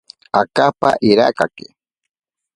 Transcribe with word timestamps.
Akapa 0.39 0.89
irakake. 1.09 1.65